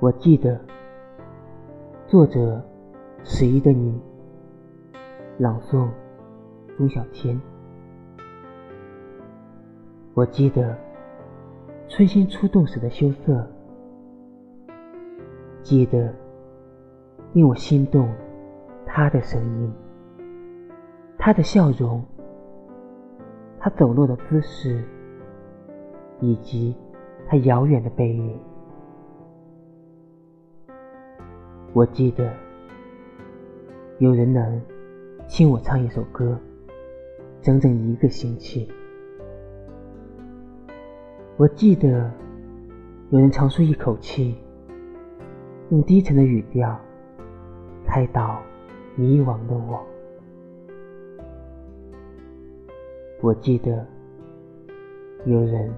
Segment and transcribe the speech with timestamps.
[0.00, 0.60] 我记得，
[2.06, 2.62] 作者
[3.22, 3.98] 十一的你，
[5.38, 5.88] 朗诵
[6.76, 7.40] 朱小天。
[10.12, 10.76] 我记得
[11.88, 13.46] 春心初动时的羞涩，
[15.62, 16.14] 记得
[17.32, 18.12] 令我心动
[18.84, 19.72] 他的声音，
[21.16, 22.04] 他的笑容，
[23.58, 24.84] 他走路的姿势，
[26.20, 26.76] 以及
[27.26, 28.38] 他遥远的背影。
[31.74, 32.32] 我记得，
[33.98, 34.62] 有人能
[35.26, 36.38] 听我唱一首歌，
[37.42, 38.70] 整整一个星期。
[41.36, 42.08] 我记得，
[43.10, 44.36] 有人长舒一口气，
[45.70, 46.78] 用低沉的语调
[47.84, 48.40] 开导
[48.94, 49.84] 迷惘的我。
[53.20, 53.84] 我记得，
[55.24, 55.74] 有人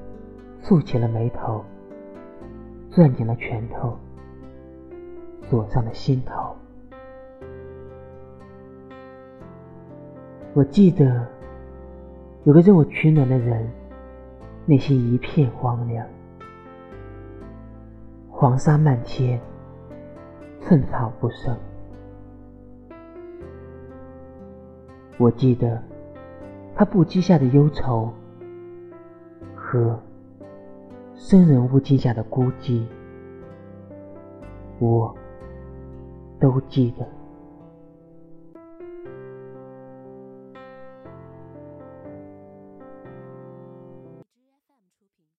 [0.62, 1.64] 蹙起了眉头，
[2.90, 3.98] 攥紧了拳头。
[5.48, 6.54] 锁上了心头。
[10.54, 11.26] 我记得
[12.44, 13.70] 有个任我取暖的人，
[14.64, 16.06] 内心一片荒凉，
[18.30, 19.40] 黄沙漫天，
[20.60, 21.56] 寸草不生。
[25.18, 25.82] 我记得
[26.74, 28.12] 他不羁下的忧愁
[29.54, 29.98] 和
[31.14, 32.84] 生人勿近下的孤寂，
[34.78, 35.14] 我。
[36.46, 37.25] 都记得。